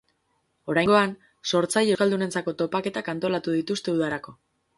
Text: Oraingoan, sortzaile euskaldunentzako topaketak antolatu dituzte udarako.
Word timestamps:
Oraingoan, 0.73 1.13
sortzaile 1.51 1.93
euskaldunentzako 1.97 2.55
topaketak 2.63 3.13
antolatu 3.15 3.55
dituzte 3.61 3.97
udarako. 3.99 4.37